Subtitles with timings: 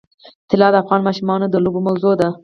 [0.49, 2.29] طلا د افغان ماشومانو د لوبو موضوع ده.